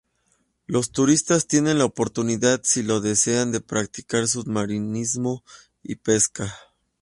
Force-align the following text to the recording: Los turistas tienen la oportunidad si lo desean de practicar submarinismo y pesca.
Los 0.65 0.91
turistas 0.91 1.45
tienen 1.45 1.77
la 1.77 1.85
oportunidad 1.85 2.61
si 2.63 2.81
lo 2.81 3.01
desean 3.01 3.51
de 3.51 3.61
practicar 3.61 4.27
submarinismo 4.27 5.43
y 5.83 5.93
pesca. 5.97 6.51